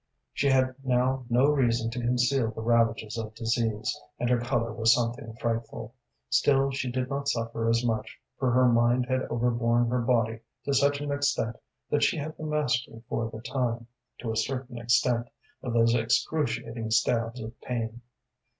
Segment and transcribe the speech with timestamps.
[0.33, 4.95] She had now no reason to conceal the ravages of disease, and her color was
[4.95, 5.93] something frightful.
[6.31, 10.73] Still, she did not suffer as much, for her mind had overborne her body to
[10.73, 11.55] such an extent
[11.91, 13.85] that she had the mastery for the time,
[14.21, 15.27] to a certain extent,
[15.61, 18.01] of those excruciating stabs of pain.